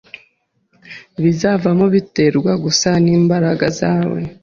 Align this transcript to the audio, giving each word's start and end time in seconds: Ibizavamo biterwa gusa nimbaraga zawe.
Ibizavamo 1.19 1.85
biterwa 1.95 2.51
gusa 2.63 2.89
nimbaraga 3.03 3.67
zawe. 3.79 4.19